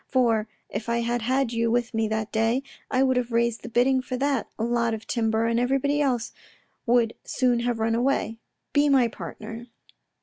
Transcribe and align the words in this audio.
For 0.07 0.47
if 0.67 0.89
I 0.89 1.01
had 1.01 1.21
had 1.21 1.53
you 1.53 1.69
with 1.69 1.93
me 1.93 2.07
that 2.07 2.31
day, 2.31 2.63
I 2.89 3.03
would 3.03 3.17
have 3.17 3.31
raised 3.31 3.61
the 3.61 3.69
bidding 3.69 4.01
for 4.01 4.17
that 4.17 4.47
lot 4.57 4.95
of 4.95 5.05
timber 5.05 5.45
and 5.45 5.59
everybody 5.59 6.01
else 6.01 6.31
would 6.87 7.13
soon 7.23 7.59
have 7.59 7.77
run 7.77 7.93
away. 7.93 8.39
Be 8.73 8.89
my 8.89 9.07
partner. 9.07 9.67